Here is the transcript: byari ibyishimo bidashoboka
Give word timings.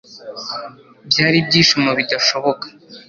byari 1.09 1.35
ibyishimo 1.41 1.89
bidashoboka 1.99 2.65